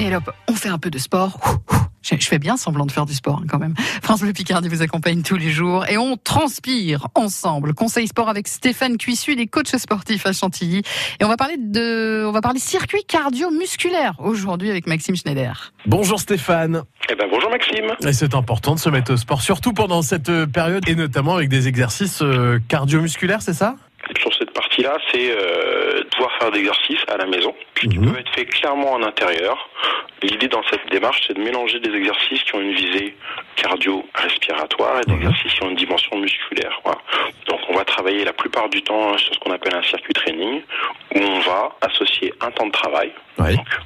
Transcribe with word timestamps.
Et 0.00 0.14
hop, 0.14 0.30
on 0.48 0.54
fait 0.54 0.68
un 0.68 0.78
peu 0.78 0.90
de 0.90 0.98
sport. 0.98 1.40
Je 2.02 2.26
fais 2.26 2.38
bien 2.38 2.56
semblant 2.56 2.86
de 2.86 2.92
faire 2.92 3.04
du 3.04 3.12
sport 3.12 3.40
hein, 3.42 3.46
quand 3.48 3.58
même. 3.58 3.74
France 4.02 4.20
Bleu 4.20 4.32
Picardie 4.32 4.68
vous 4.68 4.80
accompagne 4.80 5.22
tous 5.22 5.36
les 5.36 5.50
jours 5.50 5.86
et 5.88 5.98
on 5.98 6.16
transpire 6.16 7.08
ensemble. 7.14 7.74
Conseil 7.74 8.06
sport 8.06 8.28
avec 8.28 8.48
Stéphane 8.48 8.96
Cuissu, 8.96 9.34
les 9.34 9.46
coachs 9.46 9.76
sportifs 9.76 10.24
à 10.24 10.32
Chantilly. 10.32 10.82
Et 11.20 11.24
on 11.24 11.28
va 11.28 11.36
parler 11.36 11.56
de, 11.58 12.24
on 12.26 12.32
va 12.32 12.40
parler 12.40 12.60
circuit 12.60 13.02
cardio-musculaire 13.04 14.14
aujourd'hui 14.20 14.70
avec 14.70 14.86
Maxime 14.86 15.16
Schneider. 15.16 15.72
Bonjour 15.84 16.18
Stéphane. 16.18 16.82
Eh 17.10 17.14
ben 17.14 17.26
bonjour 17.30 17.50
Maxime. 17.50 17.92
Et 18.06 18.12
c'est 18.12 18.34
important 18.34 18.74
de 18.74 18.80
se 18.80 18.88
mettre 18.88 19.12
au 19.12 19.16
sport, 19.16 19.42
surtout 19.42 19.72
pendant 19.72 20.00
cette 20.02 20.30
euh, 20.30 20.46
période 20.46 20.88
et 20.88 20.94
notamment 20.94 21.34
avec 21.34 21.48
des 21.48 21.68
exercices 21.68 22.22
euh, 22.22 22.58
cardio-musculaires, 22.68 23.42
c'est 23.42 23.52
ça? 23.52 23.76
Sur 24.20 24.32
cette 24.38 24.52
partie-là, 24.52 24.96
c'est 25.12 25.30
euh, 25.30 26.02
pouvoir 26.18 26.36
faire 26.40 26.50
d'exercices 26.50 27.04
à 27.06 27.16
la 27.16 27.26
maison 27.26 27.54
qui 27.78 27.88
Mhm. 27.88 28.06
peuvent 28.06 28.18
être 28.18 28.34
faits 28.34 28.50
clairement 28.50 28.92
en 28.92 29.02
intérieur. 29.04 29.56
L'idée 30.22 30.48
dans 30.48 30.62
cette 30.68 30.84
démarche, 30.90 31.22
c'est 31.26 31.34
de 31.34 31.40
mélanger 31.40 31.78
des 31.78 31.94
exercices 31.94 32.42
qui 32.42 32.54
ont 32.56 32.60
une 32.60 32.74
visée 32.74 33.14
cardio-respiratoire 33.54 35.00
et 35.00 35.04
des 35.06 35.12
Mhm. 35.14 35.22
exercices 35.22 35.54
qui 35.54 35.62
ont 35.62 35.70
une 35.70 35.76
dimension 35.76 36.16
musculaire. 36.18 36.80
Voilà. 36.84 36.98
Donc 37.46 37.60
on 37.68 37.74
va 37.74 37.84
travailler 37.84 38.24
la 38.24 38.32
plupart 38.32 38.68
du 38.68 38.82
temps 38.82 39.16
sur 39.18 39.32
ce 39.34 39.38
qu'on 39.38 39.52
appelle 39.52 39.74
un 39.76 39.82
circuit 39.82 40.12
training, 40.14 40.60
où 41.14 41.18
on 41.20 41.38
va 41.40 41.76
associer 41.82 42.32
un 42.40 42.50
temps 42.50 42.66
de 42.66 42.72
travail 42.72 43.12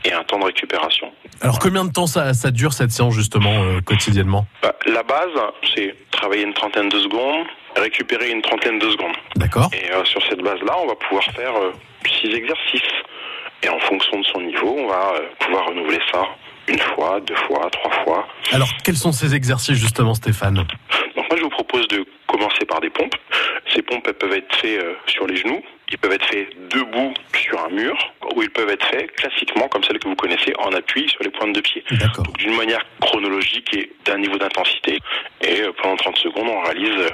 et 0.04 0.12
un 0.12 0.24
temps 0.24 0.38
de 0.38 0.44
récupération. 0.46 1.12
Alors 1.42 1.58
combien 1.58 1.84
de 1.84 1.92
temps 1.92 2.06
ça, 2.06 2.32
ça 2.32 2.50
dure 2.50 2.72
cette 2.72 2.90
séance 2.90 3.14
justement 3.14 3.52
euh, 3.62 3.80
quotidiennement? 3.82 4.46
Bah, 4.62 4.74
la 4.86 5.02
base, 5.02 5.30
c'est 5.74 5.94
travailler 6.10 6.44
une 6.44 6.54
trentaine 6.54 6.88
de 6.88 6.98
secondes, 6.98 7.46
récupérer 7.76 8.30
une 8.30 8.40
trentaine 8.42 8.78
de 8.78 8.88
secondes. 8.90 9.16
D'accord 9.36 9.68
Et 9.74 9.90
euh, 9.92 10.04
sur 10.06 10.22
cette 10.28 10.40
base-là, 10.40 10.74
on 10.82 10.86
va 10.86 10.94
pouvoir 10.94 11.24
faire 11.34 11.54
euh, 11.56 11.72
six 12.22 12.34
exercices. 12.34 12.92
Et 13.64 13.68
en 13.68 13.78
fonction 13.80 14.18
de 14.18 14.24
son 14.24 14.40
niveau, 14.40 14.74
on 14.78 14.88
va 14.88 15.14
euh, 15.14 15.28
pouvoir 15.38 15.66
renouveler 15.66 16.00
ça 16.10 16.22
une 16.68 16.78
fois, 16.78 17.20
deux 17.20 17.34
fois, 17.34 17.68
trois 17.70 18.04
fois. 18.04 18.28
Alors 18.52 18.68
quels 18.84 18.96
sont 18.96 19.12
ces 19.12 19.34
exercices 19.34 19.78
justement 19.78 20.14
Stéphane? 20.14 20.54
Donc 21.16 21.28
moi, 21.28 21.36
je 21.36 21.42
vous 21.42 21.50
propose 21.50 21.86
de 21.88 22.04
commencer 22.26 22.64
par 22.66 22.80
des 22.80 22.90
pompes. 22.90 23.14
Ces 23.72 23.82
pompes, 23.82 24.04
elles 24.06 24.14
peuvent 24.14 24.32
être 24.32 24.54
faites 24.56 24.82
euh, 24.82 24.94
sur 25.06 25.26
les 25.26 25.36
genoux. 25.36 25.62
Ils 25.90 25.98
peuvent 25.98 26.12
être 26.12 26.24
faits 26.24 26.48
debout 26.70 27.12
sur 27.36 27.62
un 27.62 27.68
mur, 27.68 27.94
ou 28.34 28.42
ils 28.42 28.50
peuvent 28.50 28.70
être 28.70 28.86
faits 28.86 29.12
classiquement, 29.12 29.68
comme 29.68 29.84
celles 29.84 29.98
que 29.98 30.08
vous 30.08 30.16
connaissez, 30.16 30.54
en 30.58 30.72
appui 30.72 31.06
sur 31.08 31.22
les 31.22 31.28
pointes 31.30 31.52
de 31.52 31.60
pied. 31.60 31.84
Donc, 32.16 32.38
d'une 32.38 32.56
manière 32.56 32.80
chronologique 33.00 33.76
et 33.76 33.92
d'un 34.06 34.16
niveau 34.16 34.38
d'intensité. 34.38 34.98
Et 35.42 35.60
euh, 35.60 35.72
pendant 35.82 35.96
30 35.96 36.16
secondes, 36.16 36.48
on 36.48 36.62
réalise 36.62 37.08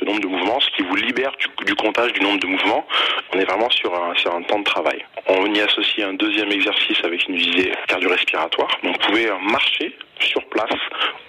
ce 0.00 0.04
nombre 0.04 0.20
de 0.20 0.26
mouvements, 0.26 0.58
ce 0.60 0.70
qui 0.70 0.82
vous 0.82 0.96
libère 0.96 1.32
du, 1.36 1.64
du 1.64 1.74
comptage 1.74 2.12
du 2.12 2.20
nombre 2.20 2.40
de 2.40 2.46
mouvements. 2.46 2.86
On 3.34 3.38
est 3.38 3.44
vraiment 3.44 3.70
sur 3.70 3.94
un, 3.94 4.14
sur 4.16 4.34
un 4.34 4.42
temps 4.42 4.58
de 4.58 4.64
travail. 4.64 5.04
On 5.26 5.52
y 5.54 5.60
associe 5.60 6.06
un 6.06 6.14
deuxième 6.14 6.50
exercice 6.50 6.98
avec 7.04 7.28
une 7.28 7.36
visée 7.36 7.72
cardio-respiratoire. 7.88 8.70
Donc, 8.82 8.96
vous 9.00 9.08
pouvez 9.08 9.28
marcher 9.42 9.96
sur 10.20 10.44
place 10.46 10.74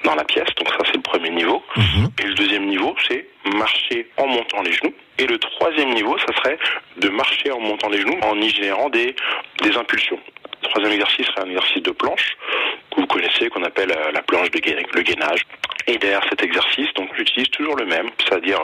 dans 0.03 0.15
la 0.15 0.23
pièce. 0.23 0.49
Donc, 0.57 0.69
ça, 0.69 0.77
c'est 0.85 0.95
le 0.95 1.01
premier 1.01 1.29
niveau. 1.29 1.61
Mhm. 1.75 2.09
Et 2.21 2.27
le 2.27 2.33
deuxième 2.33 2.65
niveau, 2.65 2.95
c'est 3.07 3.27
marcher 3.53 4.07
en 4.17 4.27
montant 4.27 4.61
les 4.61 4.71
genoux. 4.71 4.93
Et 5.17 5.27
le 5.27 5.37
troisième 5.37 5.93
niveau, 5.93 6.17
ça 6.17 6.33
serait 6.37 6.57
de 6.97 7.09
marcher 7.09 7.51
en 7.51 7.59
montant 7.59 7.89
les 7.89 8.01
genoux 8.01 8.17
en 8.21 8.35
y 8.39 8.49
générant 8.49 8.89
des, 8.89 9.15
des 9.61 9.75
impulsions. 9.77 10.19
Le 10.63 10.69
troisième 10.69 10.93
exercice 10.93 11.25
serait 11.27 11.41
un 11.41 11.49
exercice 11.49 11.83
de 11.83 11.91
planche 11.91 12.37
que 12.91 13.01
vous 13.01 13.07
connaissez, 13.07 13.49
qu'on 13.49 13.63
appelle 13.63 13.91
euh, 13.91 14.11
la 14.11 14.21
planche 14.21 14.51
de 14.51 14.59
gainage. 14.59 15.45
Et 15.87 15.97
derrière 15.97 16.23
cet 16.29 16.43
exercice, 16.43 16.93
donc 16.93 17.09
j'utilise 17.15 17.49
toujours 17.49 17.75
le 17.75 17.85
même, 17.85 18.09
c'est-à-dire 18.19 18.59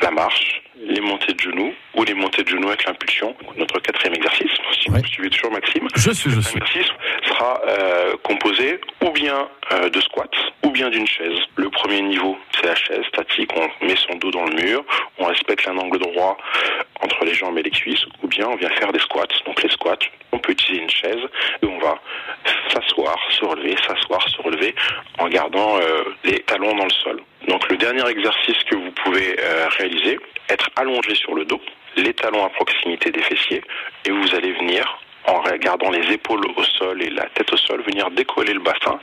la 0.00 0.10
marche, 0.10 0.62
les 0.86 1.00
montées 1.00 1.32
de 1.32 1.40
genoux 1.40 1.72
ou 1.94 2.04
les 2.04 2.14
montées 2.14 2.42
de 2.42 2.48
genoux 2.48 2.68
avec 2.68 2.84
l'impulsion. 2.84 3.34
Notre 3.56 3.78
quatrième 3.80 4.14
exercice, 4.14 4.50
si 4.80 4.88
vous 4.88 5.04
suivez 5.06 5.30
toujours 5.30 5.52
Maxime, 5.52 5.88
Je 5.94 6.10
suis, 6.10 6.30
je 6.30 6.40
suis. 6.40 6.58
L'exercice 6.58 6.92
sera 7.26 7.60
euh, 7.66 8.14
composé 8.22 8.80
ou 9.04 9.10
bien 9.10 9.48
euh, 9.72 9.88
de 9.88 10.00
squats 10.00 10.24
ou 10.64 10.70
bien 10.70 10.90
d'une 10.90 11.06
chaise. 11.06 11.38
Le 11.56 11.70
premier 11.70 12.02
niveau, 12.02 12.36
c'est 12.54 12.66
la 12.66 12.74
chaise 12.74 13.04
statique. 13.08 13.50
On 13.56 13.86
met 13.86 13.96
son 13.96 14.16
dos 14.16 14.30
dans 14.30 14.44
le 14.44 14.54
mur, 14.54 14.84
on 15.18 15.24
respecte 15.26 15.66
un 15.68 15.76
angle 15.78 15.98
droit 15.98 16.36
entre 17.00 17.24
les 17.24 17.34
jambes 17.34 17.58
et 17.58 17.62
les 17.62 17.70
cuisses, 17.70 18.04
ou 18.22 18.28
bien 18.28 18.46
on 18.48 18.56
vient 18.56 18.70
faire 18.70 18.92
des 18.92 19.00
squats. 19.00 19.26
Donc 19.46 19.62
les 19.62 19.70
squats, 19.70 19.98
on 20.32 20.38
peut 20.38 20.52
utiliser 20.52 20.82
une 20.82 20.90
chaise 20.90 21.20
et 21.62 21.66
on 21.66 21.78
va 21.78 22.00
s'asseoir, 22.70 23.16
se 23.30 23.44
relever, 23.44 23.76
s'asseoir, 23.86 24.26
se 24.28 24.40
relever 24.42 24.74
en 25.18 25.28
gardant 25.28 25.78
euh, 25.78 26.04
les 26.24 26.40
talons 26.40 26.74
dans 26.76 26.84
le 26.84 26.90
sol. 26.90 27.20
Donc 27.48 27.68
le 27.68 27.76
dernier 27.76 28.06
exercice 28.08 28.62
que 28.64 28.76
vous 28.76 28.90
pouvez 28.92 29.36
euh, 29.38 29.68
réaliser, 29.78 30.18
être 30.48 30.70
allongé 30.76 31.14
sur 31.14 31.34
le 31.34 31.44
dos, 31.44 31.60
les 31.96 32.14
talons 32.14 32.44
à 32.44 32.50
proximité 32.50 33.10
des 33.10 33.22
fessiers, 33.22 33.62
et 34.04 34.10
vous 34.10 34.34
allez 34.34 34.52
venir 34.52 34.98
en 35.26 35.40
regardant 35.40 35.90
les 35.90 36.12
épaules 36.12 36.44
au 36.56 36.64
sol 36.64 37.02
et 37.02 37.10
la 37.10 37.26
tête 37.26 37.52
au 37.52 37.56
sol, 37.56 37.82
venir 37.82 38.10
décoller 38.10 38.54
le 38.54 38.60
bassin 38.60 38.98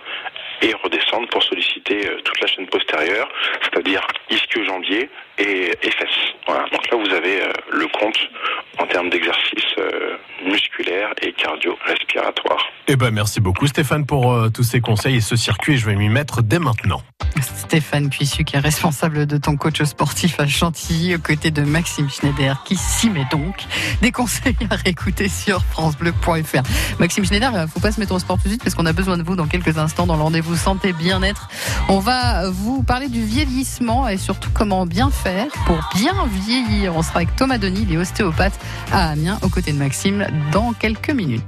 et 0.61 0.73
redescendre 0.73 1.27
pour 1.29 1.41
solliciter 1.43 2.07
euh, 2.07 2.19
toute 2.21 2.41
la 2.41 2.47
chaîne 2.47 2.67
postérieure, 2.67 3.29
c'est-à-dire 3.61 4.05
ischio-jambier 4.29 5.09
et, 5.37 5.71
et 5.81 5.91
fesses. 5.91 6.33
Voilà. 6.45 6.65
Donc 6.71 6.89
là, 6.89 6.97
vous 6.97 7.13
avez 7.13 7.41
euh, 7.41 7.51
le 7.71 7.87
compte 7.87 8.19
en 8.77 8.85
termes 8.87 9.09
d'exercice 9.09 9.75
musculaire 10.45 11.09
et 11.21 11.33
cardio-respiratoire. 11.33 12.63
Eh 12.87 12.95
ben 12.95 13.11
merci 13.11 13.39
beaucoup 13.39 13.67
Stéphane 13.67 14.05
pour 14.05 14.31
euh, 14.31 14.49
tous 14.49 14.63
ces 14.63 14.81
conseils 14.81 15.17
et 15.17 15.21
ce 15.21 15.35
circuit. 15.35 15.77
Je 15.77 15.85
vais 15.85 15.95
m'y 15.95 16.09
mettre 16.09 16.41
dès 16.41 16.59
maintenant. 16.59 17.01
Stéphane 17.41 18.09
Cuissu 18.09 18.43
qui 18.43 18.55
est 18.55 18.59
responsable 18.59 19.27
de 19.27 19.37
ton 19.37 19.55
coach 19.55 19.83
sportif 19.83 20.39
à 20.39 20.47
Chantilly 20.47 21.15
aux 21.15 21.19
côtés 21.19 21.51
de 21.51 21.61
Maxime 21.61 22.09
Schneider 22.09 22.63
qui 22.65 22.75
s'y 22.75 23.09
met 23.09 23.25
donc. 23.31 23.65
Des 24.01 24.11
conseils 24.11 24.57
à 24.69 24.75
réécouter 24.75 25.29
sur 25.29 25.63
francebleu.fr. 25.65 26.63
Maxime 26.99 27.25
Schneider, 27.25 27.51
il 27.55 27.67
faut 27.67 27.79
pas 27.79 27.91
se 27.91 27.99
mettre 27.99 28.13
au 28.13 28.19
sport 28.19 28.37
tout 28.37 28.45
de 28.45 28.49
suite 28.49 28.63
parce 28.63 28.75
qu'on 28.75 28.87
a 28.87 28.93
besoin 28.93 29.17
de 29.17 29.23
vous 29.23 29.35
dans 29.35 29.47
quelques 29.47 29.77
instants 29.77 30.07
dans 30.07 30.15
le 30.15 30.23
rendez-vous 30.23 30.55
santé 30.55 30.93
bien-être. 30.93 31.49
On 31.89 31.99
va 31.99 32.49
vous 32.49 32.81
parler 32.81 33.07
du 33.07 33.23
vieillissement 33.23 34.07
et 34.07 34.17
surtout 34.17 34.49
comment 34.53 34.85
bien 34.85 35.11
faire 35.11 35.47
pour 35.67 35.79
bien 35.95 36.13
vieillir. 36.27 36.95
On 36.95 37.03
sera 37.03 37.17
avec 37.17 37.35
Thomas 37.35 37.59
Denis, 37.59 37.85
il 37.87 37.93
est 37.93 37.97
ostéopathe 37.97 38.59
à 38.91 39.09
Amiens 39.09 39.37
aux 39.43 39.49
côtés 39.49 39.73
de 39.73 39.77
Maxime 39.77 40.08
dans 40.51 40.73
quelques 40.73 41.11
minutes. 41.11 41.43